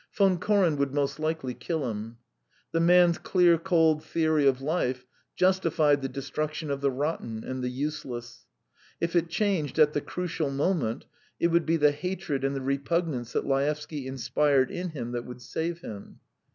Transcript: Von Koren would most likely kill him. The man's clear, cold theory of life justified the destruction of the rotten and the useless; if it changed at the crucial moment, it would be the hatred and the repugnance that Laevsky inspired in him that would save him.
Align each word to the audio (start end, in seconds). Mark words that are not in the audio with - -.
Von 0.13 0.39
Koren 0.39 0.77
would 0.77 0.95
most 0.95 1.19
likely 1.19 1.53
kill 1.53 1.87
him. 1.87 2.17
The 2.71 2.79
man's 2.79 3.19
clear, 3.19 3.59
cold 3.59 4.03
theory 4.03 4.47
of 4.47 4.59
life 4.59 5.05
justified 5.35 6.01
the 6.01 6.09
destruction 6.09 6.71
of 6.71 6.81
the 6.81 6.89
rotten 6.89 7.43
and 7.43 7.63
the 7.63 7.69
useless; 7.69 8.47
if 8.99 9.15
it 9.15 9.29
changed 9.29 9.77
at 9.77 9.93
the 9.93 10.01
crucial 10.01 10.49
moment, 10.49 11.05
it 11.39 11.49
would 11.49 11.67
be 11.67 11.77
the 11.77 11.91
hatred 11.91 12.43
and 12.43 12.55
the 12.55 12.61
repugnance 12.61 13.33
that 13.33 13.45
Laevsky 13.45 14.07
inspired 14.07 14.71
in 14.71 14.89
him 14.89 15.11
that 15.11 15.25
would 15.25 15.39
save 15.39 15.81
him. 15.81 16.19